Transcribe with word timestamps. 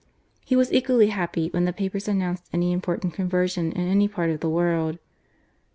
He 0.43 0.55
was 0.55 0.73
equally 0.73 1.09
happy 1.09 1.49
when 1.49 1.65
the 1.65 1.71
papers 1.71 2.07
announced 2.07 2.49
any 2.51 2.71
important 2.71 3.13
conversion 3.13 3.71
in 3.71 3.87
any 3.87 4.07
part 4.07 4.31
of 4.31 4.39
the 4.39 4.49
world. 4.49 4.97